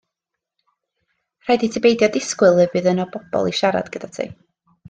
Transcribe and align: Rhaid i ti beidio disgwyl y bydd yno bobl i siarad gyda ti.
Rhaid 1.43 1.67
i 1.67 1.69
ti 1.75 1.83
beidio 1.87 2.09
disgwyl 2.17 2.65
y 2.67 2.67
bydd 2.75 2.91
yno 2.95 3.09
bobl 3.17 3.55
i 3.55 3.57
siarad 3.63 3.95
gyda 3.97 4.15
ti. 4.19 4.31